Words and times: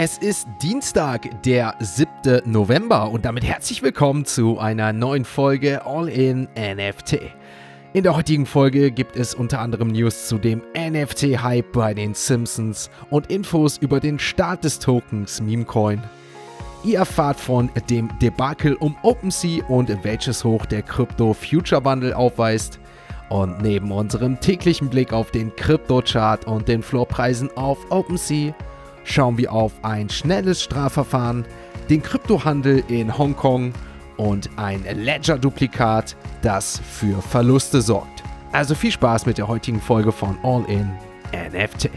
Es 0.00 0.16
ist 0.16 0.46
Dienstag, 0.62 1.42
der 1.42 1.74
7. 1.80 2.42
November 2.44 3.10
und 3.10 3.24
damit 3.24 3.42
herzlich 3.42 3.82
willkommen 3.82 4.24
zu 4.24 4.60
einer 4.60 4.92
neuen 4.92 5.24
Folge 5.24 5.84
All 5.84 6.08
in 6.08 6.46
NFT. 6.56 7.18
In 7.94 8.04
der 8.04 8.14
heutigen 8.14 8.46
Folge 8.46 8.92
gibt 8.92 9.16
es 9.16 9.34
unter 9.34 9.58
anderem 9.58 9.88
News 9.88 10.28
zu 10.28 10.38
dem 10.38 10.62
NFT-Hype 10.72 11.72
bei 11.72 11.94
den 11.94 12.14
Simpsons 12.14 12.90
und 13.10 13.28
Infos 13.28 13.76
über 13.78 13.98
den 13.98 14.20
Start 14.20 14.62
des 14.62 14.78
Tokens 14.78 15.40
Memecoin. 15.40 16.00
Ihr 16.84 16.98
erfahrt 16.98 17.40
von 17.40 17.68
dem 17.90 18.08
Debakel 18.20 18.74
um 18.74 18.96
OpenSea 19.02 19.64
und 19.64 19.92
welches 20.04 20.44
Hoch 20.44 20.64
der 20.64 20.82
Crypto 20.82 21.34
Future 21.34 21.80
Bundle 21.80 22.16
aufweist. 22.16 22.78
Und 23.30 23.62
neben 23.62 23.90
unserem 23.90 24.38
täglichen 24.38 24.90
Blick 24.90 25.12
auf 25.12 25.32
den 25.32 25.56
Krypto-Chart 25.56 26.46
und 26.46 26.68
den 26.68 26.84
Floorpreisen 26.84 27.50
auf 27.56 27.78
OpenSea 27.90 28.54
schauen 29.08 29.38
wir 29.38 29.52
auf 29.52 29.72
ein 29.82 30.08
schnelles 30.08 30.62
Strafverfahren, 30.62 31.44
den 31.88 32.02
Kryptohandel 32.02 32.84
in 32.88 33.16
Hongkong 33.16 33.72
und 34.16 34.50
ein 34.56 34.84
Ledger-Duplikat, 34.84 36.16
das 36.42 36.80
für 36.80 37.22
Verluste 37.22 37.80
sorgt. 37.80 38.22
Also 38.52 38.74
viel 38.74 38.92
Spaß 38.92 39.26
mit 39.26 39.38
der 39.38 39.48
heutigen 39.48 39.80
Folge 39.80 40.12
von 40.12 40.38
All 40.42 40.64
in 40.68 40.90
NFT. 41.32 41.90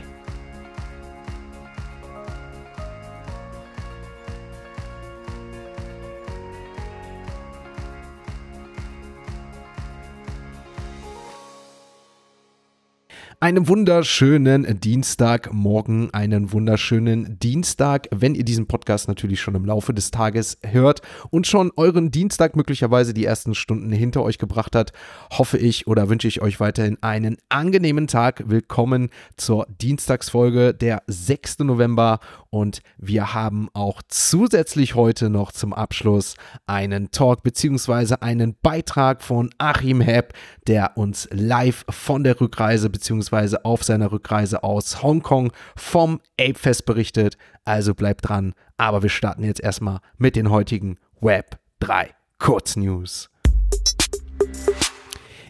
Einen 13.43 13.67
wunderschönen 13.67 14.79
Dienstagmorgen, 14.79 16.13
einen 16.13 16.51
wunderschönen 16.51 17.39
Dienstag, 17.39 18.07
wenn 18.11 18.35
ihr 18.35 18.43
diesen 18.43 18.67
Podcast 18.67 19.07
natürlich 19.07 19.41
schon 19.41 19.55
im 19.55 19.65
Laufe 19.65 19.95
des 19.95 20.11
Tages 20.11 20.59
hört 20.61 21.01
und 21.31 21.47
schon 21.47 21.71
euren 21.75 22.11
Dienstag 22.11 22.55
möglicherweise 22.55 23.15
die 23.15 23.25
ersten 23.25 23.55
Stunden 23.55 23.91
hinter 23.91 24.21
euch 24.21 24.37
gebracht 24.37 24.75
hat, 24.75 24.93
hoffe 25.31 25.57
ich 25.57 25.87
oder 25.87 26.07
wünsche 26.07 26.27
ich 26.27 26.43
euch 26.43 26.59
weiterhin 26.59 26.99
einen 27.01 27.37
angenehmen 27.49 28.05
Tag. 28.05 28.43
Willkommen 28.45 29.09
zur 29.37 29.65
Dienstagsfolge, 29.81 30.75
der 30.75 31.01
6. 31.07 31.61
November 31.61 32.19
und 32.51 32.81
wir 32.97 33.33
haben 33.33 33.69
auch 33.73 34.01
zusätzlich 34.09 34.93
heute 34.93 35.29
noch 35.29 35.53
zum 35.53 35.73
Abschluss 35.73 36.35
einen 36.67 37.09
Talk 37.09 37.43
bzw. 37.43 38.15
einen 38.19 38.55
Beitrag 38.61 39.23
von 39.23 39.49
Achim 39.57 40.01
Hepp, 40.01 40.33
der 40.67 40.97
uns 40.97 41.29
live 41.31 41.85
von 41.89 42.25
der 42.25 42.39
Rückreise 42.39 42.89
bzw 42.89 43.57
auf 43.63 43.83
seiner 43.83 44.11
Rückreise 44.11 44.63
aus 44.63 45.01
Hongkong 45.01 45.53
vom 45.77 46.19
Ape 46.39 46.59
Fest 46.59 46.85
berichtet. 46.85 47.37
Also 47.63 47.95
bleibt 47.95 48.27
dran. 48.27 48.53
Aber 48.75 49.01
wir 49.01 49.09
starten 49.09 49.43
jetzt 49.43 49.61
erstmal 49.61 49.99
mit 50.17 50.35
den 50.35 50.49
heutigen 50.49 50.97
Web 51.21 51.57
3 51.79 52.09
Kurznews. 52.37 53.30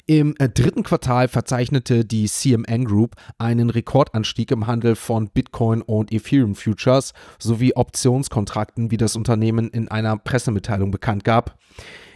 Im 0.06 0.36
äh, 0.40 0.50
dritten 0.50 0.84
Quartal 0.84 1.28
verzeichnete 1.28 2.06
die 2.06 2.28
CMN 2.28 2.86
Group 2.86 3.16
einen 3.38 3.70
Rekordanstieg 3.70 4.52
im 4.52 4.68
Handel 4.68 4.96
von 4.96 5.30
Bitcoin 5.30 5.82
und 5.82 6.12
Ethereum 6.12 6.56
Futures 6.56 7.14
sowie 7.40 7.74
Optionskontrakten, 7.76 8.92
wie 8.92 8.98
das 8.98 9.16
Unternehmen 9.16 9.70
in 9.70 9.88
einer 9.88 10.18
Pressemitteilung 10.18 10.92
bekannt 10.92 11.24
gab. 11.24 11.58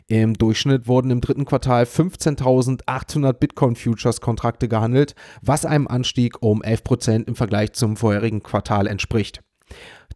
Im 0.07 0.35
Durchschnitt 0.35 0.87
wurden 0.87 1.09
im 1.09 1.19
dritten 1.19 1.45
Quartal 1.45 1.83
15.800 1.85 3.33
Bitcoin-Futures-Kontrakte 3.33 4.67
gehandelt, 4.67 5.15
was 5.41 5.65
einem 5.65 5.87
Anstieg 5.87 6.43
um 6.43 6.61
11% 6.61 7.27
im 7.27 7.35
Vergleich 7.35 7.73
zum 7.73 7.97
vorherigen 7.97 8.43
Quartal 8.43 8.85
entspricht. 8.85 9.41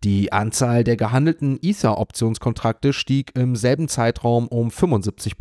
Die 0.04 0.32
Anzahl 0.32 0.84
der 0.84 0.96
gehandelten 0.96 1.58
Ether-Optionskontrakte 1.62 2.94
stieg 2.94 3.32
im 3.36 3.56
selben 3.56 3.88
Zeitraum 3.88 4.48
um 4.48 4.70
75 4.70 5.36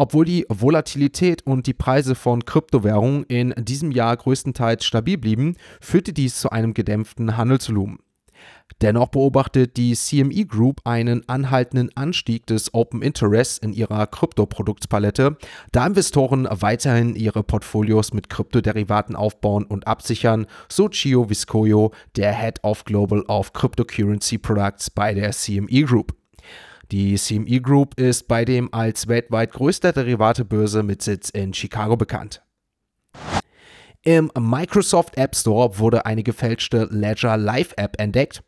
Obwohl 0.00 0.24
die 0.24 0.46
Volatilität 0.48 1.46
und 1.46 1.66
die 1.66 1.74
Preise 1.74 2.14
von 2.14 2.46
Kryptowährungen 2.46 3.24
in 3.24 3.52
diesem 3.58 3.90
Jahr 3.90 4.16
größtenteils 4.16 4.82
stabil 4.82 5.18
blieben, 5.18 5.56
führte 5.78 6.14
dies 6.14 6.40
zu 6.40 6.48
einem 6.48 6.72
gedämpften 6.72 7.36
Handelsvolumen. 7.36 7.98
Dennoch 8.80 9.08
beobachtet 9.08 9.76
die 9.76 9.92
CME 9.92 10.46
Group 10.46 10.80
einen 10.84 11.28
anhaltenden 11.28 11.94
Anstieg 11.98 12.46
des 12.46 12.72
Open 12.72 13.02
Interests 13.02 13.58
in 13.58 13.74
ihrer 13.74 14.06
Kryptoproduktspalette, 14.06 15.36
da 15.72 15.86
Investoren 15.86 16.48
weiterhin 16.50 17.14
ihre 17.14 17.42
Portfolios 17.42 18.14
mit 18.14 18.30
Kryptoderivaten 18.30 19.14
aufbauen 19.14 19.66
und 19.66 19.86
absichern, 19.86 20.46
so 20.70 20.88
Chio 20.88 21.28
Viscoyo, 21.28 21.92
der 22.16 22.32
Head 22.32 22.60
of 22.62 22.84
Global 22.86 23.20
of 23.28 23.52
Cryptocurrency 23.52 24.38
Products 24.38 24.88
bei 24.88 25.12
der 25.12 25.32
CME 25.32 25.82
Group. 25.82 26.19
Die 26.92 27.14
CME 27.14 27.60
Group 27.60 28.00
ist 28.00 28.26
bei 28.26 28.44
dem 28.44 28.72
als 28.74 29.06
weltweit 29.06 29.52
größter 29.52 29.92
Derivatebörse 29.92 30.82
mit 30.82 31.02
Sitz 31.02 31.30
in 31.30 31.54
Chicago 31.54 31.96
bekannt. 31.96 32.42
Im 34.02 34.30
Microsoft 34.36 35.16
App 35.16 35.36
Store 35.36 35.78
wurde 35.78 36.06
eine 36.06 36.22
gefälschte 36.22 36.88
Ledger 36.90 37.36
Live 37.36 37.74
App 37.76 38.00
entdeckt. 38.00 38.42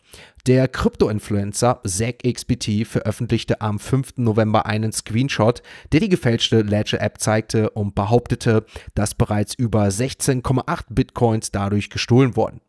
Der 0.47 0.67
Krypto-Influencer 0.67 1.83
ZachXBT 1.85 2.87
veröffentlichte 2.87 3.61
am 3.61 3.79
5. 3.79 4.15
November 4.17 4.67
einen 4.67 4.91
Screenshot, 4.91 5.63
der 5.93 6.01
die 6.01 6.09
gefälschte 6.09 6.63
Ledger 6.63 7.01
App 7.01 7.21
zeigte 7.21 7.71
und 7.71 7.95
behauptete, 7.95 8.65
dass 8.95 9.15
bereits 9.15 9.55
über 9.55 9.85
16,8 9.85 10.87
Bitcoins 10.89 11.53
dadurch 11.53 11.91
gestohlen 11.91 12.35
wurden. 12.35 12.61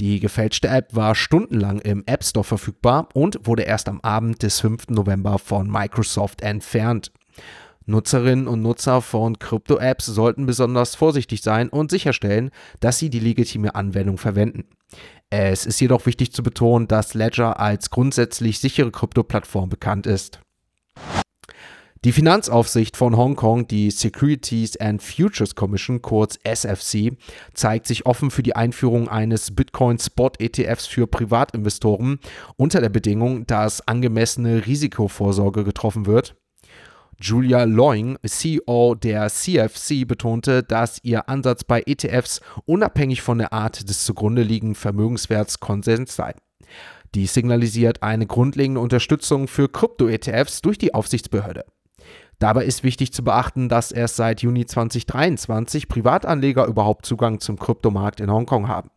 Die 0.00 0.20
gefälschte 0.20 0.68
App 0.68 0.94
war 0.94 1.14
stundenlang 1.14 1.80
im 1.80 2.04
App 2.06 2.24
Store 2.24 2.44
verfügbar 2.44 3.08
und 3.14 3.46
wurde 3.46 3.62
erst 3.62 3.88
am 3.88 4.00
Abend 4.00 4.42
des 4.42 4.60
5. 4.60 4.88
November 4.90 5.38
von 5.38 5.70
Microsoft 5.70 6.42
entfernt. 6.42 7.12
Nutzerinnen 7.86 8.48
und 8.48 8.60
Nutzer 8.60 9.00
von 9.00 9.38
Krypto-Apps 9.38 10.06
sollten 10.06 10.44
besonders 10.44 10.94
vorsichtig 10.94 11.42
sein 11.42 11.70
und 11.70 11.90
sicherstellen, 11.90 12.50
dass 12.80 12.98
sie 12.98 13.08
die 13.08 13.18
legitime 13.18 13.74
Anwendung 13.74 14.18
verwenden. 14.18 14.66
Es 15.30 15.66
ist 15.66 15.80
jedoch 15.80 16.06
wichtig 16.06 16.32
zu 16.32 16.42
betonen, 16.42 16.86
dass 16.86 17.14
Ledger 17.14 17.58
als 17.58 17.90
grundsätzlich 17.90 18.58
sichere 18.58 18.90
Krypto-Plattform 18.90 19.68
bekannt 19.70 20.06
ist. 20.06 20.40
Die 22.04 22.12
Finanzaufsicht 22.12 22.96
von 22.96 23.16
Hongkong, 23.16 23.66
die 23.66 23.90
Securities 23.90 24.76
and 24.76 25.02
Futures 25.02 25.56
Commission, 25.56 26.00
kurz 26.00 26.38
SFC, 26.44 27.16
zeigt 27.54 27.88
sich 27.88 28.06
offen 28.06 28.30
für 28.30 28.44
die 28.44 28.54
Einführung 28.54 29.08
eines 29.08 29.56
Bitcoin 29.56 29.98
Spot 29.98 30.30
ETFs 30.38 30.86
für 30.86 31.08
Privatinvestoren 31.08 32.20
unter 32.56 32.80
der 32.80 32.88
Bedingung, 32.88 33.48
dass 33.48 33.86
angemessene 33.88 34.64
Risikovorsorge 34.66 35.64
getroffen 35.64 36.06
wird. 36.06 36.36
Julia 37.20 37.64
Loing, 37.64 38.16
CEO 38.24 38.94
der 38.94 39.28
CFC, 39.28 40.06
betonte, 40.06 40.62
dass 40.62 41.00
ihr 41.02 41.28
Ansatz 41.28 41.64
bei 41.64 41.82
ETFs 41.84 42.40
unabhängig 42.64 43.22
von 43.22 43.38
der 43.38 43.52
Art 43.52 43.88
des 43.88 44.04
zugrunde 44.04 44.42
liegenden 44.42 44.76
Vermögenswerts 44.76 45.58
Konsens 45.58 46.14
sei. 46.14 46.36
Dies 47.16 47.34
signalisiert 47.34 48.04
eine 48.04 48.26
grundlegende 48.26 48.80
Unterstützung 48.80 49.48
für 49.48 49.68
Krypto-ETFs 49.68 50.60
durch 50.60 50.78
die 50.78 50.94
Aufsichtsbehörde. 50.94 51.64
Dabei 52.38 52.64
ist 52.64 52.84
wichtig 52.84 53.12
zu 53.12 53.24
beachten, 53.24 53.68
dass 53.68 53.90
erst 53.90 54.16
seit 54.16 54.42
Juni 54.42 54.64
2023 54.64 55.88
Privatanleger 55.88 56.66
überhaupt 56.66 57.04
Zugang 57.04 57.40
zum 57.40 57.58
Kryptomarkt 57.58 58.20
in 58.20 58.30
Hongkong 58.30 58.68
haben. 58.68 58.90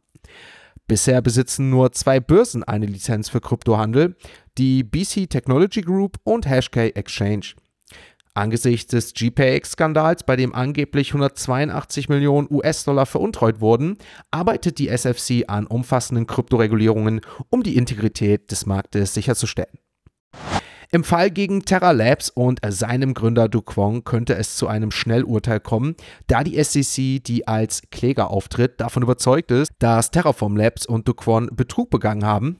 Bisher 0.87 1.21
besitzen 1.21 1.69
nur 1.69 1.91
zwei 1.93 2.19
Börsen 2.19 2.63
eine 2.63 2.85
Lizenz 2.85 3.29
für 3.29 3.41
Kryptohandel, 3.41 4.15
die 4.57 4.83
BC 4.83 5.29
Technology 5.29 5.81
Group 5.81 6.17
und 6.23 6.47
Hashkey 6.47 6.89
Exchange. 6.89 7.53
Angesichts 8.33 8.91
des 8.91 9.13
GPX-Skandals, 9.13 10.23
bei 10.23 10.35
dem 10.35 10.55
angeblich 10.55 11.09
182 11.09 12.09
Millionen 12.09 12.47
US-Dollar 12.49 13.05
veruntreut 13.05 13.59
wurden, 13.59 13.97
arbeitet 14.31 14.79
die 14.79 14.87
SFC 14.87 15.45
an 15.47 15.67
umfassenden 15.67 16.27
Kryptoregulierungen, 16.27 17.21
um 17.49 17.63
die 17.63 17.75
Integrität 17.75 18.51
des 18.51 18.65
Marktes 18.65 19.13
sicherzustellen. 19.13 19.77
Im 20.93 21.05
Fall 21.05 21.31
gegen 21.31 21.63
Terra 21.63 21.91
Labs 21.91 22.29
und 22.29 22.59
seinem 22.67 23.13
Gründer 23.13 23.47
Du 23.47 23.61
Kwong 23.61 24.03
könnte 24.03 24.35
es 24.35 24.57
zu 24.57 24.67
einem 24.67 24.91
Schnellurteil 24.91 25.61
kommen, 25.61 25.95
da 26.27 26.43
die 26.43 26.61
SEC, 26.61 27.23
die 27.23 27.47
als 27.47 27.83
Kläger 27.91 28.29
auftritt, 28.29 28.81
davon 28.81 29.01
überzeugt 29.01 29.51
ist, 29.51 29.71
dass 29.79 30.11
Terraform 30.11 30.57
Labs 30.57 30.85
und 30.85 31.07
Du 31.07 31.13
Kwon 31.13 31.49
Betrug 31.53 31.89
begangen 31.89 32.25
haben 32.25 32.57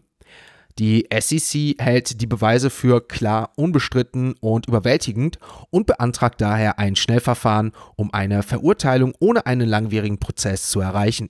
die 0.80 1.08
SEC 1.14 1.76
hält 1.80 2.22
die 2.22 2.28
Beweise 2.28 2.70
für 2.70 3.06
klar, 3.06 3.52
unbestritten 3.56 4.36
und 4.40 4.68
überwältigend 4.68 5.38
und 5.70 5.86
beantragt 5.86 6.42
daher 6.42 6.80
ein 6.80 6.96
Schnellverfahren, 6.96 7.72
um 7.96 8.14
eine 8.14 8.44
Verurteilung 8.44 9.14
ohne 9.20 9.46
einen 9.46 9.68
langwierigen 9.68 10.20
Prozess 10.20 10.70
zu 10.70 10.80
erreichen. 10.80 11.30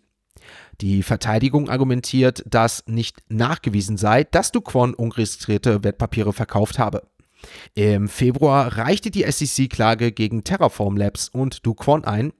Die 0.81 1.03
Verteidigung 1.03 1.69
argumentiert, 1.69 2.43
dass 2.47 2.83
nicht 2.87 3.21
nachgewiesen 3.29 3.97
sei, 3.97 4.23
dass 4.23 4.51
Duquon 4.51 4.95
unregistrierte 4.95 5.83
Wertpapiere 5.83 6.33
verkauft 6.33 6.79
habe. 6.79 7.03
Im 7.75 8.07
Februar 8.07 8.77
reichte 8.77 9.11
die 9.11 9.29
SEC 9.31 9.69
Klage 9.69 10.11
gegen 10.11 10.43
Terraform 10.43 10.97
Labs 10.97 11.29
und 11.29 11.65
Duquon 11.65 12.03
ein. 12.03 12.33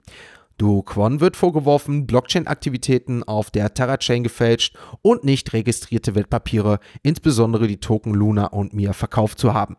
Kwon 0.85 1.19
wird 1.19 1.38
vorgeworfen, 1.38 2.05
Blockchain-Aktivitäten 2.05 3.23
auf 3.23 3.49
der 3.49 3.73
Terra-Chain 3.73 4.21
gefälscht 4.21 4.77
und 5.01 5.23
nicht 5.23 5.53
registrierte 5.53 6.13
Wertpapiere, 6.13 6.79
insbesondere 7.01 7.67
die 7.67 7.79
Token 7.79 8.13
Luna 8.13 8.45
und 8.45 8.73
Mia, 8.73 8.94
verkauft 8.94 9.39
zu 9.39 9.55
haben. 9.55 9.75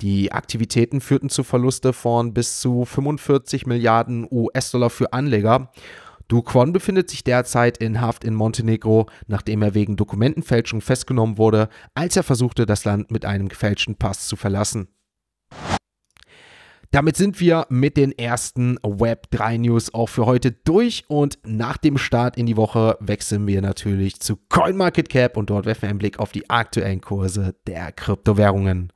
Die 0.00 0.32
Aktivitäten 0.32 1.02
führten 1.02 1.28
zu 1.28 1.44
Verluste 1.44 1.92
von 1.92 2.32
bis 2.32 2.60
zu 2.60 2.86
45 2.86 3.66
Milliarden 3.66 4.26
US-Dollar 4.30 4.88
für 4.88 5.12
Anleger. 5.12 5.70
Du 6.30 6.42
Kwon 6.42 6.72
befindet 6.72 7.10
sich 7.10 7.24
derzeit 7.24 7.78
in 7.78 8.00
Haft 8.00 8.22
in 8.22 8.34
Montenegro, 8.34 9.06
nachdem 9.26 9.62
er 9.62 9.74
wegen 9.74 9.96
Dokumentenfälschung 9.96 10.80
festgenommen 10.80 11.38
wurde, 11.38 11.68
als 11.94 12.16
er 12.16 12.22
versuchte, 12.22 12.66
das 12.66 12.84
Land 12.84 13.10
mit 13.10 13.24
einem 13.24 13.48
gefälschten 13.48 13.96
Pass 13.96 14.28
zu 14.28 14.36
verlassen. 14.36 14.86
Damit 16.92 17.16
sind 17.16 17.40
wir 17.40 17.66
mit 17.68 17.96
den 17.96 18.16
ersten 18.16 18.78
Web3 18.78 19.58
News 19.58 19.92
auch 19.92 20.08
für 20.08 20.24
heute 20.24 20.52
durch 20.52 21.02
und 21.08 21.40
nach 21.44 21.76
dem 21.76 21.98
Start 21.98 22.36
in 22.36 22.46
die 22.46 22.56
Woche 22.56 22.96
wechseln 23.00 23.48
wir 23.48 23.60
natürlich 23.60 24.20
zu 24.20 24.36
CoinMarketCap 24.36 25.36
und 25.36 25.50
dort 25.50 25.66
werfen 25.66 25.82
wir 25.82 25.88
einen 25.88 25.98
Blick 25.98 26.20
auf 26.20 26.30
die 26.30 26.48
aktuellen 26.48 27.00
Kurse 27.00 27.56
der 27.66 27.90
Kryptowährungen. 27.90 28.92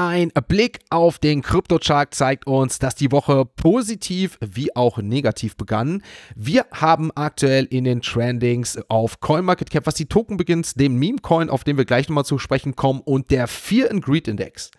Ein 0.00 0.30
Blick 0.46 0.78
auf 0.90 1.18
den 1.18 1.42
Kryptochart 1.42 2.14
zeigt 2.14 2.46
uns, 2.46 2.78
dass 2.78 2.94
die 2.94 3.10
Woche 3.10 3.44
positiv 3.44 4.38
wie 4.40 4.76
auch 4.76 4.98
negativ 4.98 5.56
begann. 5.56 6.04
Wir 6.36 6.66
haben 6.72 7.10
aktuell 7.16 7.64
in 7.64 7.82
den 7.82 8.00
Trendings 8.00 8.78
auf 8.86 9.18
CoinMarketCap, 9.18 9.86
was 9.86 9.96
die 9.96 10.06
Token 10.06 10.36
beginnt, 10.36 10.78
dem 10.78 10.94
Meme-Coin, 11.00 11.50
auf 11.50 11.64
den 11.64 11.78
wir 11.78 11.84
gleich 11.84 12.08
nochmal 12.08 12.24
zu 12.24 12.38
sprechen 12.38 12.76
kommen, 12.76 13.00
und 13.00 13.32
der 13.32 13.48
Fear 13.48 13.90
and 13.90 14.04
Greed 14.04 14.28
Index. 14.28 14.70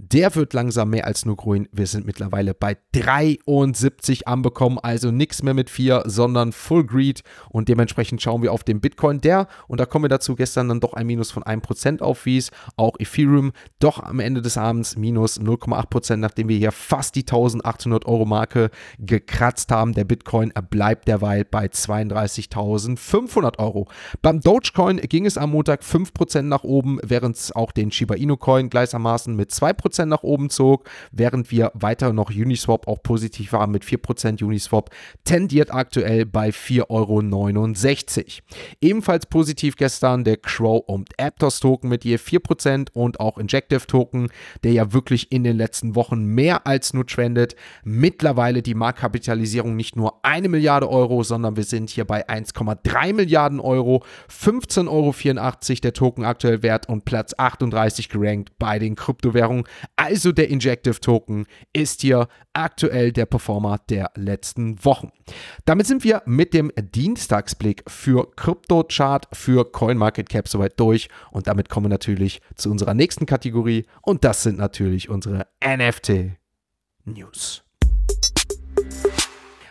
Der 0.00 0.36
wird 0.36 0.52
langsam 0.52 0.90
mehr 0.90 1.06
als 1.06 1.26
nur 1.26 1.34
grün. 1.34 1.68
Wir 1.72 1.88
sind 1.88 2.06
mittlerweile 2.06 2.54
bei 2.54 2.76
73 2.92 4.28
anbekommen, 4.28 4.78
also 4.80 5.10
nichts 5.10 5.42
mehr 5.42 5.54
mit 5.54 5.70
4, 5.70 6.04
sondern 6.06 6.52
Full 6.52 6.86
Greed. 6.86 7.24
Und 7.50 7.68
dementsprechend 7.68 8.22
schauen 8.22 8.42
wir 8.42 8.52
auf 8.52 8.62
den 8.62 8.80
Bitcoin, 8.80 9.20
der, 9.20 9.48
und 9.66 9.80
da 9.80 9.86
kommen 9.86 10.04
wir 10.04 10.08
dazu, 10.08 10.36
gestern 10.36 10.68
dann 10.68 10.78
doch 10.78 10.94
ein 10.94 11.08
Minus 11.08 11.32
von 11.32 11.42
1% 11.42 12.00
aufwies. 12.00 12.52
Auch 12.76 12.94
Ethereum 13.00 13.50
doch 13.80 14.00
am 14.00 14.20
Ende 14.20 14.40
des 14.40 14.56
Abends 14.56 14.96
minus 14.96 15.40
0,8%, 15.40 16.14
nachdem 16.16 16.48
wir 16.48 16.58
hier 16.58 16.70
fast 16.70 17.16
die 17.16 17.22
1800 17.22 18.06
Euro 18.06 18.24
Marke 18.24 18.70
gekratzt 19.00 19.72
haben. 19.72 19.94
Der 19.94 20.04
Bitcoin 20.04 20.52
bleibt 20.70 21.08
derweil 21.08 21.44
bei 21.44 21.66
32.500 21.66 23.58
Euro. 23.58 23.88
Beim 24.22 24.38
Dogecoin 24.40 24.98
ging 24.98 25.26
es 25.26 25.36
am 25.36 25.50
Montag 25.50 25.82
5% 25.82 26.42
nach 26.42 26.62
oben, 26.62 27.00
während 27.02 27.34
es 27.34 27.50
auch 27.50 27.72
den 27.72 27.90
Shiba 27.90 28.14
Inu 28.14 28.36
Coin 28.36 28.70
gleichermaßen 28.70 29.34
mit 29.34 29.50
2% 29.50 29.87
4% 29.88 30.06
nach 30.06 30.22
oben 30.22 30.50
zog, 30.50 30.88
während 31.12 31.50
wir 31.50 31.72
weiter 31.74 32.12
noch 32.12 32.30
Uniswap 32.30 32.86
auch 32.86 33.02
positiv 33.02 33.52
waren 33.52 33.70
mit 33.70 33.84
4%. 33.84 34.42
Uniswap 34.42 34.90
tendiert 35.24 35.72
aktuell 35.72 36.26
bei 36.26 36.50
4,69 36.50 36.88
Euro. 36.88 37.18
Ebenfalls 38.80 39.26
positiv 39.26 39.76
gestern 39.76 40.24
der 40.24 40.36
Crow 40.36 40.82
und 40.86 41.10
Aptos 41.18 41.60
Token 41.60 41.88
mit 41.88 42.04
je 42.04 42.16
4% 42.16 42.88
und 42.92 43.20
auch 43.20 43.38
Injective 43.38 43.86
Token, 43.86 44.28
der 44.62 44.72
ja 44.72 44.92
wirklich 44.92 45.32
in 45.32 45.44
den 45.44 45.56
letzten 45.56 45.94
Wochen 45.94 46.24
mehr 46.24 46.66
als 46.66 46.92
nur 46.92 47.06
trendet. 47.06 47.56
Mittlerweile 47.84 48.62
die 48.62 48.74
Marktkapitalisierung 48.74 49.76
nicht 49.76 49.96
nur 49.96 50.24
eine 50.24 50.48
Milliarde 50.48 50.88
Euro, 50.88 51.22
sondern 51.22 51.56
wir 51.56 51.64
sind 51.64 51.90
hier 51.90 52.04
bei 52.04 52.28
1,3 52.28 53.14
Milliarden 53.14 53.60
Euro. 53.60 54.02
15,84 54.30 54.88
Euro 54.88 55.80
der 55.82 55.92
Token 55.92 56.24
aktuell 56.24 56.62
wert 56.62 56.88
und 56.88 57.04
Platz 57.04 57.34
38 57.36 58.08
gerankt 58.08 58.58
bei 58.58 58.78
den 58.78 58.94
Kryptowährungen. 58.94 59.64
Also 59.96 60.32
der 60.32 60.48
Injective 60.48 61.00
Token 61.00 61.46
ist 61.72 62.00
hier 62.00 62.28
aktuell 62.52 63.12
der 63.12 63.26
Performer 63.26 63.78
der 63.88 64.10
letzten 64.14 64.84
Wochen. 64.84 65.10
Damit 65.64 65.86
sind 65.86 66.04
wir 66.04 66.22
mit 66.26 66.54
dem 66.54 66.72
Dienstagsblick 66.76 67.84
für 67.88 68.30
CryptoChart 68.36 69.28
für 69.32 69.70
CoinMarketCap 69.70 70.48
soweit 70.48 70.78
durch 70.80 71.08
und 71.30 71.46
damit 71.46 71.68
kommen 71.68 71.86
wir 71.86 71.90
natürlich 71.90 72.40
zu 72.56 72.70
unserer 72.70 72.94
nächsten 72.94 73.26
Kategorie 73.26 73.86
und 74.02 74.24
das 74.24 74.42
sind 74.42 74.58
natürlich 74.58 75.08
unsere 75.08 75.46
NFT 75.64 76.36
News. 77.04 77.64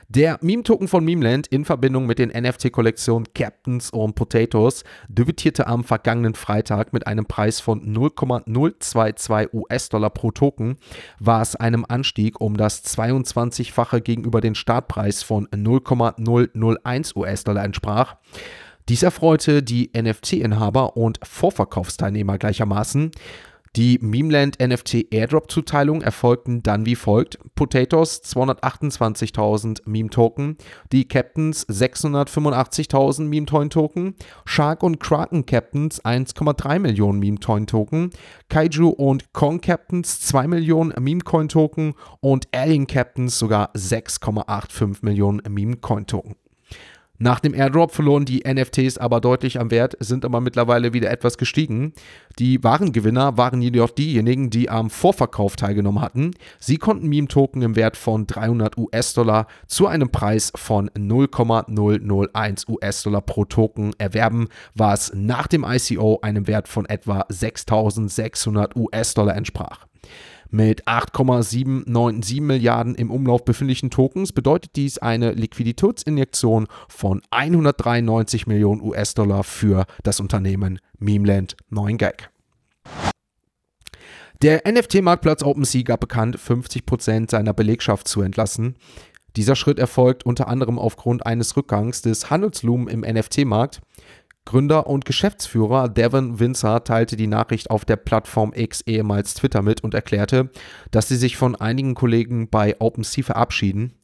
Der 0.09 0.39
Meme-Token 0.42 0.88
von 0.88 1.04
Memeland 1.04 1.48
in 1.48 1.65
Verbindung 1.65 2.06
mit 2.06 2.18
den 2.18 2.30
NFT-Kollektionen 2.30 3.27
Captains 3.36 3.89
und 3.89 4.15
Potatoes 4.15 4.86
debütierte 5.09 5.68
am 5.68 5.83
vergangenen 5.83 6.33
Freitag 6.33 6.94
mit 6.94 7.06
einem 7.06 7.25
Preis 7.25 7.59
von 7.59 7.81
0,022 7.86 9.54
US-Dollar 9.54 10.09
pro 10.12 10.31
Token, 10.31 10.77
was 11.19 11.57
einem 11.57 11.86
Anstieg 11.86 12.39
um 12.39 12.56
das 12.56 12.86
22-fache 12.86 14.00
gegenüber 14.00 14.39
den 14.39 14.56
Startpreis 14.56 15.24
von 15.24 15.50
0,001 15.54 17.13
US-Dollar 17.18 17.65
entsprach. 17.65 18.15
Dies 18.88 19.03
erfreute 19.03 19.62
die 19.62 19.92
NFT-Inhaber 19.94 20.95
und 20.95 21.19
Vorverkaufsteilnehmer 21.21 22.38
gleichermaßen. 22.38 23.12
Die 23.77 24.00
Memeland 24.01 24.57
NFT 24.59 25.13
Airdrop 25.13 25.51
Zuteilungen 25.51 26.01
erfolgten 26.01 26.63
dann 26.63 26.88
wie 26.88 26.95
folgt: 26.95 27.38
Potatoes 27.53 28.24
228.000 28.24 29.81
Meme 29.85 30.09
Token, 30.09 30.57
die 30.91 31.07
Captains 31.07 31.68
685.000 31.69 33.25
Meme 33.25 33.45
Toin 33.45 33.69
Token, 33.69 34.15
Shark 34.45 34.81
und 34.81 35.00
Kraken 35.00 35.45
Captains 35.45 36.03
1,3 36.03 36.79
Millionen 36.79 37.19
Meme 37.19 37.38
Toin 37.38 37.68
Token, 37.68 38.09
Kaiju 38.50 38.89
und 38.89 39.31
Kong 39.33 39.62
Captains 39.62 40.21
2 40.21 40.47
Millionen 40.47 40.94
Meme 41.00 41.21
Coin 41.21 41.47
Token 41.47 41.94
und 42.19 42.47
Alien 42.56 42.88
Captains 42.88 43.38
sogar 43.38 43.71
6,85 43.75 45.06
Millionen 45.06 45.44
Meme 45.53 45.75
Coin 45.75 46.07
Token. 46.07 46.35
Nach 47.19 47.40
dem 47.40 47.56
Airdrop 47.56 47.92
verloren 47.92 48.25
die 48.25 48.44
NFTs 48.48 49.00
aber 49.00 49.22
deutlich 49.22 49.60
am 49.60 49.72
Wert, 49.72 49.98
sind 50.00 50.24
aber 50.24 50.40
mittlerweile 50.40 50.94
wieder 50.94 51.10
etwas 51.10 51.40
gestiegen. 51.40 51.94
Die 52.38 52.64
wahren 52.64 52.92
Gewinner 52.92 53.38
waren 53.38 53.60
jedoch 53.60 53.90
diejenigen, 53.90 54.52
die 54.52 54.69
am 54.69 54.92
Vorverkauf 54.92 55.56
teilgenommen 55.56 56.02
hatten. 56.02 56.31
Sie 56.60 56.78
konnten 56.78 57.08
Meme-Token 57.08 57.64
im 57.64 57.75
Wert 57.75 57.98
von 57.98 58.28
300 58.28 58.78
US-Dollar 58.78 59.48
zu 59.66 59.88
einem 59.88 60.12
Preis 60.12 60.52
von 60.56 60.92
0,001 60.96 62.68
US-Dollar 62.69 63.22
pro 63.22 63.46
Token 63.46 63.94
erwerben, 63.98 64.48
was 64.75 65.12
nach 65.16 65.48
dem 65.48 65.66
ICO 65.68 66.20
einem 66.22 66.46
Wert 66.46 66.68
von 66.68 66.86
etwa 66.86 67.25
6600 67.30 68.75
US-Dollar 68.75 69.36
entsprach. 69.36 69.88
Mit 70.50 70.88
8,797 70.88 72.42
Milliarden 72.42 72.96
im 72.96 73.12
Umlauf 73.12 73.44
befindlichen 73.44 73.90
Tokens 73.90 74.32
bedeutet 74.32 74.76
dies 74.76 74.98
eine 74.98 75.32
Liquiditätsinjektion 75.32 76.68
von 76.88 77.22
193 77.32 78.48
Millionen 78.48 78.82
US-Dollar 78.82 79.44
für 79.44 79.86
das 80.04 80.20
Unternehmen 80.20 80.80
Memeland 81.00 81.58
9gag. 81.72 82.30
Der 84.42 84.62
NFT-Marktplatz 84.72 85.44
OpenSea 85.44 85.82
gab 85.82 86.00
bekannt, 86.00 86.38
50% 86.38 87.32
seiner 87.32 87.54
Belegschaft 87.54 88.08
zu 88.08 88.22
entlassen. 88.22 88.75
Dieser 89.36 89.56
Schritt 89.56 89.80
erfolgt 89.80 90.25
unter 90.25 90.48
anderem 90.48 90.80
aufgrund 90.80 91.25
eines 91.25 91.58
Rückgangs 91.58 92.01
des 92.01 92.30
Handelslumen 92.30 92.88
im 92.88 93.01
NFT-Markt. 93.01 93.82
Gründer 94.48 94.88
und 94.88 95.04
Geschäftsführer 95.04 95.89
Devin 95.89 96.39
Windsor 96.39 96.86
teilte 96.86 97.18
die 97.18 97.27
Nachricht 97.27 97.70
auf 97.70 97.84
der 97.84 97.98
Plattform 97.98 98.54
X 98.56 98.80
ehemals 98.80 99.34
Twitter 99.34 99.62
mit 99.62 99.84
und 99.84 99.94
erklärte, 99.94 100.51
dass 100.89 101.10
sie 101.10 101.18
sich 101.18 101.36
von 101.36 101.58
einigen 101.58 101.96
Kollegen 101.96 102.50
bei 102.50 102.80
OpenSea 102.80 103.25
verabschieden. 103.25 103.96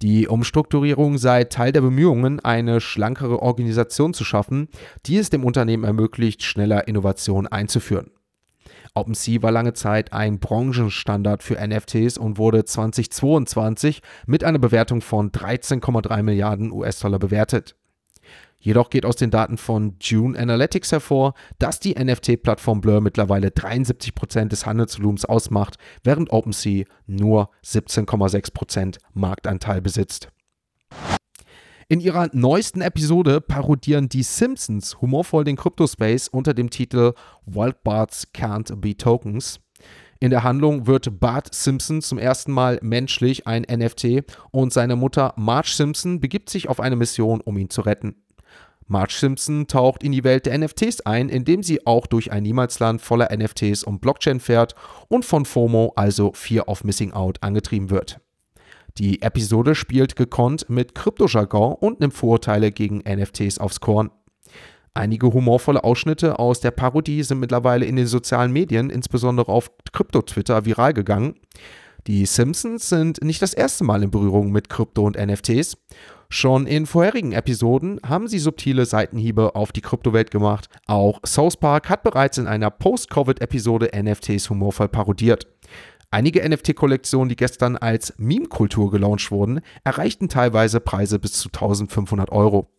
Die 0.00 0.28
Umstrukturierung 0.28 1.18
sei 1.18 1.42
Teil 1.42 1.72
der 1.72 1.80
Bemühungen, 1.80 2.38
eine 2.38 2.80
schlankere 2.80 3.42
Organisation 3.42 4.14
zu 4.14 4.22
schaffen, 4.22 4.68
die 5.06 5.16
es 5.16 5.30
dem 5.30 5.42
Unternehmen 5.42 5.82
ermöglicht, 5.82 6.44
schneller 6.44 6.86
Innovation 6.86 7.48
einzuführen. 7.48 8.12
OpenSea 8.94 9.42
war 9.42 9.50
lange 9.50 9.72
Zeit 9.72 10.12
ein 10.12 10.38
Branchenstandard 10.38 11.42
für 11.42 11.54
NFTs 11.54 12.18
und 12.18 12.38
wurde 12.38 12.64
2022 12.64 14.00
mit 14.26 14.44
einer 14.44 14.60
Bewertung 14.60 15.00
von 15.00 15.32
13,3 15.32 16.22
Milliarden 16.22 16.70
US-Dollar 16.70 17.18
bewertet. 17.18 17.74
Jedoch 18.64 18.90
geht 18.90 19.04
aus 19.04 19.16
den 19.16 19.32
Daten 19.32 19.58
von 19.58 19.96
June 20.00 20.38
Analytics 20.38 20.92
hervor, 20.92 21.34
dass 21.58 21.80
die 21.80 21.94
NFT-Plattform 21.94 22.80
Blur 22.80 23.00
mittlerweile 23.00 23.48
73% 23.48 24.46
des 24.46 24.66
Handelsvolumens 24.66 25.24
ausmacht, 25.24 25.74
während 26.04 26.32
OpenSea 26.32 26.84
nur 27.06 27.50
17,6% 27.66 28.98
Marktanteil 29.14 29.82
besitzt. 29.82 30.28
In 31.88 31.98
ihrer 31.98 32.30
neuesten 32.32 32.82
Episode 32.82 33.40
parodieren 33.40 34.08
die 34.08 34.22
Simpsons 34.22 35.00
humorvoll 35.00 35.42
den 35.42 35.56
Crypto-Space 35.56 36.28
unter 36.28 36.54
dem 36.54 36.70
Titel 36.70 37.14
Wild 37.44 37.82
Bards 37.82 38.28
Can't 38.32 38.76
Be 38.76 38.96
Tokens. 38.96 39.58
In 40.20 40.30
der 40.30 40.44
Handlung 40.44 40.86
wird 40.86 41.18
Bart 41.18 41.52
Simpson 41.52 42.00
zum 42.00 42.16
ersten 42.16 42.52
Mal 42.52 42.78
menschlich 42.80 43.48
ein 43.48 43.66
NFT 43.68 44.22
und 44.52 44.72
seine 44.72 44.94
Mutter 44.94 45.34
Marge 45.36 45.72
Simpson 45.74 46.20
begibt 46.20 46.48
sich 46.48 46.68
auf 46.68 46.78
eine 46.78 46.94
Mission, 46.94 47.40
um 47.40 47.58
ihn 47.58 47.70
zu 47.70 47.80
retten. 47.80 48.14
Marge 48.86 49.14
Simpson 49.18 49.66
taucht 49.66 50.02
in 50.02 50.12
die 50.12 50.24
Welt 50.24 50.46
der 50.46 50.58
NFTs 50.58 51.00
ein, 51.02 51.28
indem 51.28 51.62
sie 51.62 51.86
auch 51.86 52.06
durch 52.06 52.32
ein 52.32 52.42
Niemalsland 52.42 53.00
voller 53.00 53.28
NFTs 53.34 53.84
und 53.84 54.00
Blockchain 54.00 54.40
fährt 54.40 54.74
und 55.08 55.24
von 55.24 55.44
FOMO, 55.44 55.92
also 55.96 56.32
Fear 56.34 56.68
of 56.68 56.84
Missing 56.84 57.12
Out, 57.12 57.42
angetrieben 57.42 57.90
wird. 57.90 58.20
Die 58.98 59.22
Episode 59.22 59.74
spielt 59.74 60.16
gekonnt 60.16 60.68
mit 60.68 60.94
Kryptojargon 60.94 61.74
und 61.74 62.00
nimmt 62.00 62.12
Vorurteile 62.12 62.72
gegen 62.72 62.98
NFTs 62.98 63.58
aufs 63.58 63.80
Korn. 63.80 64.10
Einige 64.94 65.32
humorvolle 65.32 65.84
Ausschnitte 65.84 66.38
aus 66.38 66.60
der 66.60 66.70
Parodie 66.70 67.22
sind 67.22 67.40
mittlerweile 67.40 67.86
in 67.86 67.96
den 67.96 68.06
sozialen 68.06 68.52
Medien, 68.52 68.90
insbesondere 68.90 69.50
auf 69.50 69.70
Krypto-Twitter, 69.92 70.66
viral 70.66 70.92
gegangen. 70.92 71.36
Die 72.06 72.26
Simpsons 72.26 72.90
sind 72.90 73.22
nicht 73.24 73.40
das 73.40 73.54
erste 73.54 73.84
Mal 73.84 74.02
in 74.02 74.10
Berührung 74.10 74.52
mit 74.52 74.68
Krypto 74.68 75.04
und 75.04 75.16
NFTs. 75.16 75.78
Schon 76.34 76.66
in 76.66 76.86
vorherigen 76.86 77.32
Episoden 77.32 78.00
haben 78.08 78.26
sie 78.26 78.38
subtile 78.38 78.86
Seitenhiebe 78.86 79.54
auf 79.54 79.70
die 79.70 79.82
Kryptowelt 79.82 80.30
gemacht. 80.30 80.70
Auch 80.86 81.20
South 81.26 81.58
Park 81.58 81.90
hat 81.90 82.02
bereits 82.02 82.38
in 82.38 82.46
einer 82.46 82.70
Post-Covid-Episode 82.70 83.90
NFTs 83.94 84.48
humorvoll 84.48 84.88
parodiert. 84.88 85.46
Einige 86.10 86.40
NFT-Kollektionen, 86.48 87.28
die 87.28 87.36
gestern 87.36 87.76
als 87.76 88.14
Meme-Kultur 88.16 88.90
gelauncht 88.90 89.30
wurden, 89.30 89.60
erreichten 89.84 90.30
teilweise 90.30 90.80
Preise 90.80 91.18
bis 91.18 91.34
zu 91.34 91.50
1500 91.50 92.32
Euro. 92.32 92.70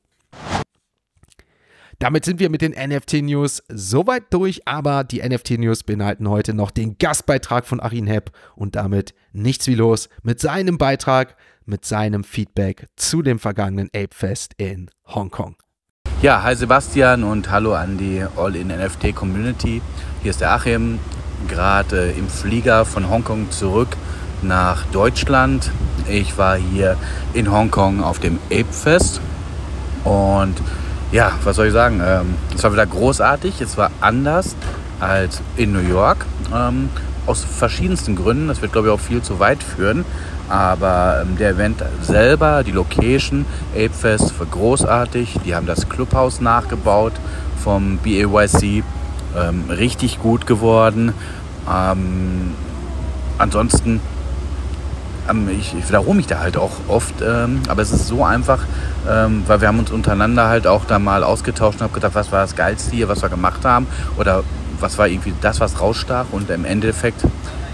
Damit 2.00 2.26
sind 2.26 2.40
wir 2.40 2.50
mit 2.50 2.64
den 2.64 2.72
NFT-News 2.72 3.64
soweit 3.70 4.34
durch, 4.34 4.68
aber 4.68 5.04
die 5.04 5.22
NFT-News 5.22 5.84
beinhalten 5.84 6.28
heute 6.28 6.56
noch 6.56 6.72
den 6.72 6.98
Gastbeitrag 6.98 7.68
von 7.68 7.80
Arin 7.80 8.08
Hepp 8.08 8.32
und 8.56 8.76
damit 8.76 9.14
nichts 9.32 9.68
wie 9.68 9.76
los 9.76 10.10
mit 10.24 10.40
seinem 10.40 10.78
Beitrag, 10.78 11.38
mit 11.66 11.86
seinem 11.86 12.24
Feedback 12.24 12.88
zu 12.96 13.22
dem 13.22 13.40
vergangenen 13.40 13.90
Ape 13.96 14.14
Fest 14.14 14.54
in 14.58 14.90
Hongkong. 15.08 15.56
Ja, 16.22 16.44
hi 16.44 16.56
Sebastian 16.56 17.24
und 17.24 17.52
hallo 17.52 17.74
an 17.74 17.98
die 17.98 18.26
All-in-NFT-Community. 18.36 19.82
Hier 20.22 20.30
ist 20.32 20.42
der 20.42 20.54
Achim, 20.54 21.00
gerade 21.48 22.12
im 22.12 22.30
Flieger 22.30 22.86
von 22.86 23.10
Hongkong 23.10 23.52
zurück 23.52 23.98
nach 24.42 24.86
Deutschland. 24.88 25.72
Ich 26.08 26.38
war 26.38 26.58
hier 26.58 26.98
in 27.34 27.52
Hongkong 27.52 28.04
auf 28.04 28.20
dem 28.20 28.40
Ape 28.52 28.72
Fest 28.72 29.22
und 30.04 30.56
ja, 31.12 31.32
was 31.44 31.56
soll 31.56 31.68
ich 31.68 31.74
sagen? 31.74 32.02
Ähm, 32.04 32.34
es 32.56 32.64
war 32.64 32.74
wieder 32.74 32.88
großartig. 32.88 33.62
Es 33.62 33.78
war 33.78 33.92
anders 34.02 34.56
als 35.00 35.42
in 35.58 35.72
New 35.72 35.88
York. 35.88 36.26
Ähm, 36.54 36.90
aus 37.26 37.44
verschiedensten 37.44 38.16
Gründen. 38.16 38.48
Das 38.48 38.62
wird, 38.62 38.74
glaube 38.74 38.88
ich, 38.88 38.94
auch 38.94 39.00
viel 39.00 39.22
zu 39.22 39.40
weit 39.40 39.64
führen. 39.64 40.06
Aber 40.54 41.24
ähm, 41.24 41.36
der 41.36 41.50
Event 41.50 41.84
selber, 42.04 42.64
die 42.64 42.74
Location, 42.74 43.44
Apefest, 43.74 44.38
war 44.40 44.46
großartig. 44.46 45.40
Die 45.44 45.56
haben 45.56 45.66
das 45.66 45.90
Clubhaus 45.90 46.42
nachgebaut 46.42 47.14
vom 47.64 47.98
BAYC. 47.98 48.84
Ähm, 49.36 49.64
richtig 49.68 50.22
gut 50.22 50.46
geworden. 50.46 51.14
Ähm, 51.68 52.54
ansonsten 53.40 54.00
ähm, 55.28 55.50
ich, 55.50 55.74
ich 55.74 55.90
wiederhole 55.90 56.18
mich 56.18 56.28
da 56.28 56.42
halt 56.42 56.56
auch 56.56 56.74
oft, 56.88 57.16
ähm, 57.24 57.64
aber 57.68 57.82
es 57.82 57.92
ist 57.92 58.06
so 58.06 58.24
einfach, 58.24 58.60
ähm, 59.10 59.42
weil 59.48 59.60
wir 59.60 59.68
haben 59.68 59.80
uns 59.80 59.90
untereinander 59.90 60.50
halt 60.50 60.68
auch 60.68 60.86
da 60.86 61.00
mal 61.00 61.24
ausgetauscht 61.24 61.80
und 61.80 61.86
haben 61.86 61.94
gedacht, 61.94 62.14
was 62.14 62.32
war 62.32 62.42
das 62.42 62.56
Geilste 62.56 62.92
hier, 62.96 63.10
was 63.10 63.24
wir 63.24 63.30
gemacht 63.30 63.66
haben 63.66 63.88
oder 64.18 64.44
was 64.80 65.00
war 65.00 65.08
irgendwie 65.08 65.34
das, 65.42 65.60
was 65.60 65.82
rausstach 65.82 66.26
und 66.32 66.52
im 66.52 66.64
Endeffekt 66.64 67.24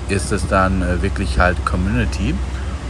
ist 0.07 0.31
es 0.31 0.47
dann 0.47 0.81
äh, 0.81 1.01
wirklich 1.01 1.39
halt 1.39 1.65
Community 1.65 2.35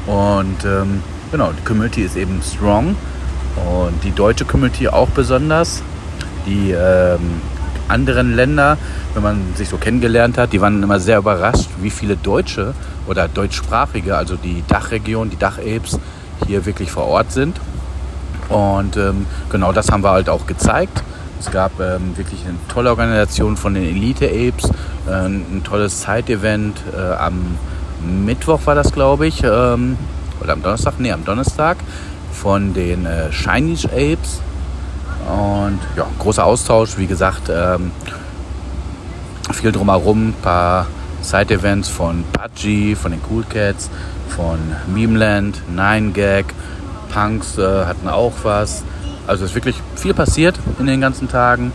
und 0.09 0.65
ähm, 0.65 1.03
genau, 1.31 1.51
die 1.51 1.63
Community 1.63 2.01
ist 2.01 2.17
eben 2.17 2.41
strong 2.41 2.95
und 3.55 4.03
die 4.03 4.11
deutsche 4.11 4.43
Community 4.43 4.87
auch 4.87 5.09
besonders, 5.09 5.83
die 6.47 6.71
ähm, 6.71 7.41
anderen 7.87 8.35
Länder, 8.35 8.79
wenn 9.13 9.21
man 9.21 9.53
sich 9.55 9.69
so 9.69 9.77
kennengelernt 9.77 10.39
hat, 10.39 10.51
die 10.51 10.61
waren 10.61 10.81
immer 10.81 10.99
sehr 10.99 11.19
überrascht, 11.19 11.69
wie 11.79 11.91
viele 11.91 12.17
Deutsche 12.17 12.73
oder 13.07 13.27
Deutschsprachige, 13.27 14.17
also 14.17 14.35
die 14.35 14.63
Dachregion, 14.67 15.29
die 15.29 15.37
Dach-Apes, 15.37 15.99
hier 16.47 16.65
wirklich 16.65 16.89
vor 16.89 17.05
Ort 17.05 17.31
sind. 17.31 17.59
Und 18.49 18.97
ähm, 18.97 19.27
genau 19.51 19.71
das 19.73 19.91
haben 19.91 20.03
wir 20.03 20.09
halt 20.09 20.27
auch 20.27 20.47
gezeigt. 20.47 21.03
Es 21.39 21.51
gab 21.51 21.79
ähm, 21.79 22.17
wirklich 22.17 22.45
eine 22.47 22.57
tolle 22.67 22.89
Organisation 22.89 23.57
von 23.57 23.75
den 23.75 23.83
Elite-Apes, 23.83 24.71
äh, 25.07 25.11
ein 25.11 25.61
tolles 25.63 26.01
Side-Event. 26.01 26.81
Äh, 26.97 27.13
am 27.13 27.57
Mittwoch 27.99 28.59
war 28.65 28.75
das, 28.75 28.91
glaube 28.91 29.27
ich, 29.27 29.43
ähm, 29.43 29.97
oder 30.41 30.53
am 30.53 30.61
Donnerstag, 30.61 30.95
nee, 30.99 31.11
am 31.11 31.25
Donnerstag 31.25 31.77
von 32.31 32.73
den 32.73 33.05
äh, 33.05 33.29
Chinese 33.31 33.89
Apes. 33.89 34.41
Und 35.27 35.79
ja, 35.95 36.07
großer 36.17 36.43
Austausch, 36.43 36.97
wie 36.97 37.07
gesagt, 37.07 37.51
ähm, 37.51 37.91
viel 39.51 39.71
drumherum, 39.71 40.33
paar 40.41 40.87
Side-Events 41.21 41.89
von 41.89 42.23
Pudgy, 42.31 42.95
von 42.95 43.11
den 43.11 43.21
Cool 43.29 43.43
Cats, 43.43 43.89
von 44.29 44.59
Memeland, 44.87 45.61
9gag, 45.75 46.45
Punks 47.13 47.57
äh, 47.57 47.85
hatten 47.85 48.07
auch 48.07 48.33
was. 48.43 48.83
Also 49.27 49.43
es 49.43 49.51
ist 49.51 49.55
wirklich 49.55 49.75
viel 49.95 50.13
passiert 50.13 50.57
in 50.79 50.87
den 50.87 51.01
ganzen 51.01 51.27
Tagen. 51.27 51.71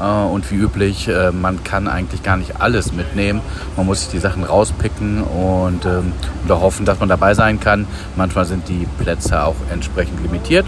Äh, 0.00 0.04
und 0.04 0.50
wie 0.50 0.56
üblich, 0.56 1.08
äh, 1.08 1.30
man 1.30 1.62
kann 1.64 1.88
eigentlich 1.88 2.22
gar 2.22 2.36
nicht 2.36 2.60
alles 2.60 2.92
mitnehmen. 2.92 3.40
Man 3.76 3.86
muss 3.86 4.00
sich 4.00 4.10
die 4.10 4.18
Sachen 4.18 4.44
rauspicken 4.44 5.22
und, 5.22 5.84
ähm, 5.84 6.12
und 6.42 6.50
hoffen, 6.50 6.84
dass 6.86 7.00
man 7.00 7.08
dabei 7.08 7.34
sein 7.34 7.60
kann. 7.60 7.86
Manchmal 8.16 8.44
sind 8.44 8.68
die 8.68 8.86
Plätze 8.98 9.42
auch 9.42 9.56
entsprechend 9.72 10.22
limitiert. 10.22 10.66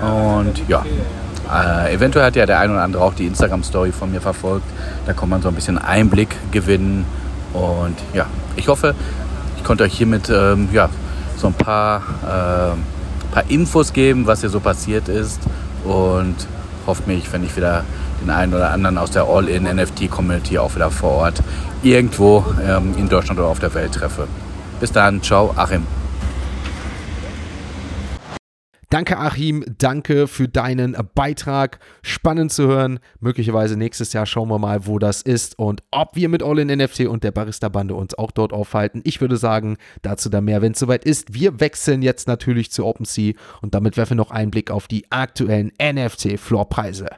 Und 0.00 0.60
ja, 0.68 0.84
äh, 1.52 1.94
eventuell 1.94 2.26
hat 2.26 2.36
ja 2.36 2.46
der 2.46 2.58
ein 2.58 2.70
oder 2.70 2.82
andere 2.82 3.02
auch 3.02 3.14
die 3.14 3.26
Instagram-Story 3.26 3.92
von 3.92 4.10
mir 4.10 4.20
verfolgt. 4.20 4.66
Da 5.06 5.12
kann 5.12 5.28
man 5.28 5.42
so 5.42 5.48
ein 5.48 5.54
bisschen 5.54 5.78
Einblick 5.78 6.34
gewinnen. 6.50 7.04
Und 7.52 7.96
ja, 8.12 8.26
ich 8.56 8.68
hoffe, 8.68 8.94
ich 9.56 9.64
konnte 9.64 9.84
euch 9.84 9.96
hiermit 9.96 10.28
ähm, 10.28 10.68
ja, 10.72 10.88
so 11.36 11.46
ein 11.48 11.54
paar, 11.54 12.02
äh, 12.22 13.34
paar 13.34 13.44
Infos 13.48 13.92
geben, 13.92 14.26
was 14.26 14.40
hier 14.40 14.50
so 14.50 14.60
passiert 14.60 15.08
ist. 15.08 15.40
Und 15.84 16.34
hoffe 16.86 17.02
mich, 17.06 17.32
wenn 17.32 17.44
ich 17.44 17.56
wieder 17.56 17.84
den 18.26 18.34
einen 18.34 18.54
oder 18.54 18.70
anderen 18.70 18.98
aus 18.98 19.10
der 19.10 19.24
All-in-NFT-Community 19.24 20.58
auch 20.58 20.74
wieder 20.74 20.90
vor 20.90 21.12
Ort 21.12 21.42
irgendwo 21.82 22.44
ähm, 22.66 22.94
in 22.98 23.08
Deutschland 23.08 23.38
oder 23.38 23.48
auf 23.48 23.60
der 23.60 23.72
Welt 23.74 23.92
treffe. 23.92 24.26
Bis 24.80 24.92
dann, 24.92 25.22
ciao, 25.22 25.52
Achim. 25.56 25.86
Danke, 28.88 29.18
Achim. 29.18 29.64
Danke 29.78 30.28
für 30.28 30.48
deinen 30.48 30.96
Beitrag. 31.14 31.80
Spannend 32.02 32.52
zu 32.52 32.68
hören. 32.68 33.00
Möglicherweise 33.18 33.76
nächstes 33.76 34.12
Jahr 34.12 34.26
schauen 34.26 34.48
wir 34.48 34.60
mal, 34.60 34.86
wo 34.86 35.00
das 35.00 35.22
ist 35.22 35.58
und 35.58 35.82
ob 35.90 36.14
wir 36.14 36.28
mit 36.28 36.42
All 36.42 36.60
in 36.60 36.68
NFT 36.68 37.00
und 37.06 37.24
der 37.24 37.32
Barista-Bande 37.32 37.94
uns 37.94 38.14
auch 38.14 38.30
dort 38.30 38.52
aufhalten. 38.52 39.00
Ich 39.04 39.20
würde 39.20 39.38
sagen, 39.38 39.76
dazu 40.02 40.28
dann 40.28 40.44
mehr, 40.44 40.62
wenn 40.62 40.72
es 40.72 40.78
soweit 40.78 41.04
ist. 41.04 41.34
Wir 41.34 41.58
wechseln 41.58 42.00
jetzt 42.00 42.28
natürlich 42.28 42.70
zu 42.70 42.86
OpenSea 42.86 43.34
und 43.60 43.74
damit 43.74 43.96
werfen 43.96 44.12
wir 44.12 44.16
noch 44.16 44.30
einen 44.30 44.52
Blick 44.52 44.70
auf 44.70 44.86
die 44.86 45.10
aktuellen 45.10 45.72
NFT-Floorpreise. 45.82 47.08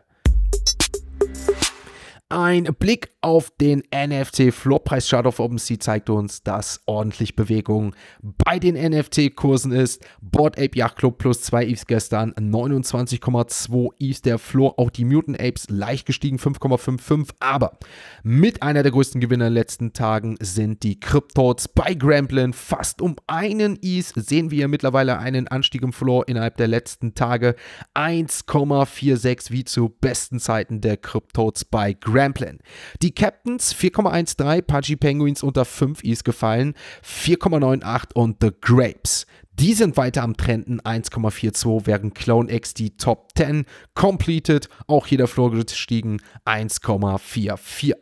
Ein 2.30 2.64
Blick 2.78 3.17
auf 3.20 3.50
den 3.60 3.82
NFT 3.92 4.52
Floorpreis 4.52 5.08
Chart 5.08 5.26
auf 5.26 5.40
OpenSea 5.40 5.78
zeigt 5.80 6.08
uns, 6.08 6.42
dass 6.42 6.80
ordentlich 6.86 7.34
Bewegung 7.34 7.94
bei 8.22 8.58
den 8.58 8.74
NFT-Kursen 8.74 9.72
ist. 9.72 10.04
Board 10.20 10.56
Ape 10.56 10.78
Yacht 10.78 10.96
Club 10.96 11.18
plus 11.18 11.42
2 11.42 11.66
ETHs 11.66 11.86
gestern, 11.86 12.32
29,2 12.34 13.90
ETHs 13.98 14.22
der 14.22 14.38
Floor. 14.38 14.78
Auch 14.78 14.90
die 14.90 15.04
Mutant 15.04 15.40
Apes 15.40 15.68
leicht 15.68 16.06
gestiegen, 16.06 16.38
5,55. 16.38 17.30
Aber 17.40 17.78
mit 18.22 18.62
einer 18.62 18.82
der 18.82 18.92
größten 18.92 19.20
Gewinner 19.20 19.46
in 19.46 19.52
den 19.52 19.54
letzten 19.54 19.92
Tagen 19.92 20.36
sind 20.40 20.82
die 20.82 21.00
Cryptots 21.00 21.68
bei 21.68 21.94
Gramblin. 21.94 22.52
Fast 22.52 23.02
um 23.02 23.16
einen 23.26 23.78
ETH 23.82 24.12
sehen 24.14 24.50
wir 24.50 24.68
mittlerweile 24.68 25.18
einen 25.18 25.48
Anstieg 25.48 25.82
im 25.82 25.92
Floor 25.92 26.28
innerhalb 26.28 26.56
der 26.56 26.68
letzten 26.68 27.14
Tage. 27.14 27.56
1,46 27.94 29.50
wie 29.50 29.64
zu 29.64 29.88
besten 29.88 30.38
Zeiten 30.38 30.80
der 30.80 30.96
Cryptots 30.96 31.64
bei. 31.64 31.96
Ramplin. 32.06 32.58
Die 33.02 33.14
Captains 33.18 33.74
4,13, 33.74 34.62
Pudgy 34.62 34.94
Penguins 34.94 35.42
unter 35.42 35.64
5 35.64 36.04
Is 36.04 36.22
gefallen, 36.22 36.74
4,98 37.04 38.14
und 38.14 38.36
The 38.40 38.50
Grapes. 38.60 39.26
Die 39.54 39.74
sind 39.74 39.96
weiter 39.96 40.22
am 40.22 40.36
Trenden 40.36 40.80
1,42, 40.80 41.86
während 41.86 42.14
Clone 42.14 42.48
X 42.48 42.74
die 42.74 42.96
Top 42.96 43.30
10 43.36 43.66
completed, 43.94 44.68
auch 44.86 45.08
hier 45.08 45.18
der 45.18 45.26
Floor 45.26 45.50
gestiegen 45.50 46.18
1,44. 46.44 47.96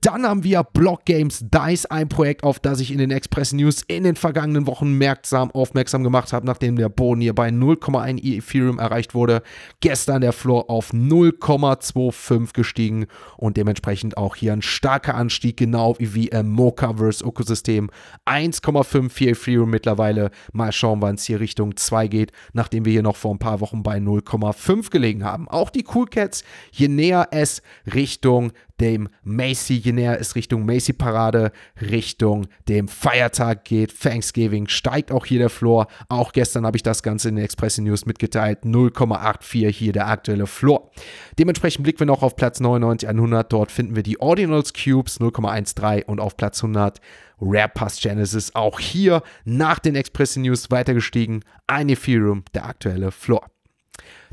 Dann 0.00 0.26
haben 0.26 0.44
wir 0.44 0.62
Block 0.62 1.04
Games 1.04 1.44
Dice, 1.48 1.86
ein 1.86 2.08
Projekt, 2.08 2.44
auf 2.44 2.58
das 2.58 2.80
ich 2.80 2.92
in 2.92 2.98
den 2.98 3.10
Express 3.10 3.52
News 3.52 3.82
in 3.86 4.04
den 4.04 4.16
vergangenen 4.16 4.66
Wochen 4.66 4.92
merksam 4.98 5.50
aufmerksam 5.50 6.02
gemacht 6.02 6.32
habe, 6.32 6.46
nachdem 6.46 6.76
der 6.76 6.88
Boden 6.88 7.20
hier 7.20 7.34
bei 7.34 7.48
0,1 7.48 8.22
Ethereum 8.22 8.78
erreicht 8.78 9.14
wurde. 9.14 9.42
Gestern 9.80 10.20
der 10.20 10.32
Floor 10.32 10.68
auf 10.70 10.92
0,25 10.92 12.52
gestiegen 12.52 13.06
und 13.36 13.56
dementsprechend 13.56 14.16
auch 14.16 14.36
hier 14.36 14.52
ein 14.52 14.62
starker 14.62 15.14
Anstieg, 15.14 15.56
genau 15.56 15.96
wie 15.98 16.28
im 16.28 16.50
Mochaverse 16.50 17.24
Ökosystem. 17.24 17.90
1,54 18.26 19.28
Ethereum 19.30 19.70
mittlerweile. 19.70 20.30
Mal 20.52 20.72
schauen, 20.72 21.02
wann 21.02 21.14
es 21.16 21.24
hier 21.24 21.40
Richtung 21.40 21.76
2 21.76 22.08
geht, 22.08 22.32
nachdem 22.52 22.84
wir 22.84 22.92
hier 22.92 23.02
noch 23.02 23.16
vor 23.16 23.34
ein 23.34 23.38
paar 23.38 23.60
Wochen 23.60 23.82
bei 23.82 23.98
0,5 23.98 24.90
gelegen 24.90 25.24
haben. 25.24 25.48
Auch 25.48 25.70
die 25.70 25.84
Cool 25.92 26.06
Cats, 26.06 26.44
je 26.72 26.88
näher 26.88 27.28
es 27.30 27.62
Richtung 27.94 28.52
dem 28.82 29.08
Macy, 29.22 29.80
näher 29.92 30.20
es 30.20 30.34
Richtung 30.34 30.66
Macy-Parade, 30.66 31.52
Richtung 31.80 32.48
dem 32.68 32.88
Feiertag 32.88 33.64
geht, 33.64 33.98
Thanksgiving, 33.98 34.66
steigt 34.66 35.12
auch 35.12 35.24
hier 35.24 35.38
der 35.38 35.50
Floor. 35.50 35.86
Auch 36.08 36.32
gestern 36.32 36.66
habe 36.66 36.76
ich 36.76 36.82
das 36.82 37.02
Ganze 37.02 37.28
in 37.28 37.36
den 37.36 37.44
Express 37.44 37.78
News 37.78 38.04
mitgeteilt. 38.04 38.64
0,84 38.64 39.68
hier 39.68 39.92
der 39.92 40.08
aktuelle 40.08 40.46
Floor. 40.46 40.90
Dementsprechend 41.38 41.84
blicken 41.84 42.00
wir 42.00 42.06
noch 42.06 42.22
auf 42.22 42.36
Platz 42.36 42.60
99 42.60 43.08
100. 43.08 43.52
Dort 43.52 43.70
finden 43.70 43.96
wir 43.96 44.02
die 44.02 44.20
Ordinals 44.20 44.72
Cubes 44.72 45.20
0,13 45.20 46.04
und 46.04 46.20
auf 46.20 46.36
Platz 46.36 46.62
100 46.62 47.00
Rare 47.40 47.68
Pass 47.68 48.00
Genesis. 48.00 48.54
Auch 48.54 48.80
hier 48.80 49.22
nach 49.44 49.78
den 49.78 49.94
Express 49.94 50.36
News 50.36 50.70
weiter 50.70 50.94
gestiegen. 50.94 51.40
Ein 51.66 51.88
Ethereum, 51.88 52.44
der 52.54 52.66
aktuelle 52.66 53.12
Floor. 53.12 53.46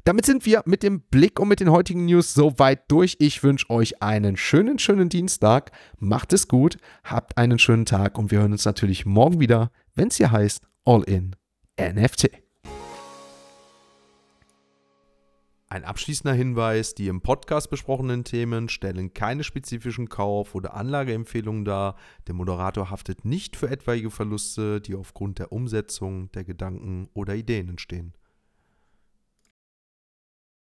Damit 0.03 0.25
sind 0.25 0.45
wir 0.45 0.63
mit 0.65 0.83
dem 0.83 1.01
Blick 1.01 1.39
und 1.39 1.47
mit 1.47 1.59
den 1.59 1.71
heutigen 1.71 2.05
News 2.05 2.33
soweit 2.33 2.89
durch. 2.89 3.17
Ich 3.19 3.43
wünsche 3.43 3.69
euch 3.69 4.01
einen 4.01 4.37
schönen, 4.37 4.79
schönen 4.79 5.09
Dienstag. 5.09 5.71
Macht 5.97 6.33
es 6.33 6.47
gut, 6.47 6.77
habt 7.03 7.37
einen 7.37 7.59
schönen 7.59 7.85
Tag 7.85 8.17
und 8.17 8.31
wir 8.31 8.39
hören 8.39 8.53
uns 8.53 8.65
natürlich 8.65 9.05
morgen 9.05 9.39
wieder, 9.39 9.71
wenn 9.95 10.07
es 10.07 10.17
hier 10.17 10.31
heißt 10.31 10.67
All 10.85 11.03
in 11.03 11.35
NFT. 11.79 12.29
Ein 15.71 15.83
abschließender 15.83 16.33
Hinweis, 16.33 16.95
die 16.95 17.09
im 17.09 17.21
Podcast 17.21 17.69
besprochenen 17.69 18.23
Themen 18.23 18.69
stellen 18.69 19.13
keine 19.13 19.43
spezifischen 19.43 20.09
Kauf- 20.09 20.55
oder 20.55 20.73
Anlageempfehlungen 20.73 21.63
dar. 21.63 21.95
Der 22.25 22.33
Moderator 22.33 22.89
haftet 22.89 23.23
nicht 23.23 23.55
für 23.55 23.69
etwaige 23.69 24.09
Verluste, 24.09 24.81
die 24.81 24.95
aufgrund 24.95 25.37
der 25.37 25.51
Umsetzung 25.51 26.31
der 26.31 26.43
Gedanken 26.43 27.07
oder 27.13 27.35
Ideen 27.35 27.69
entstehen. 27.69 28.13